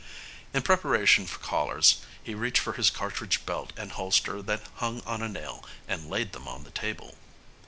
In 0.51 0.63
preparation 0.63 1.27
for 1.27 1.37
callers 1.37 1.99
he 2.23 2.33
reached 2.33 2.57
for 2.57 2.73
his 2.73 2.89
cartridge 2.89 3.45
belt 3.45 3.71
and 3.77 3.91
holster 3.91 4.41
that 4.41 4.63
hung 4.77 5.01
on 5.05 5.21
a 5.21 5.29
nail 5.29 5.63
and 5.87 6.09
laid 6.09 6.31
them 6.31 6.47
on 6.47 6.63
the 6.63 6.71
table. 6.71 7.19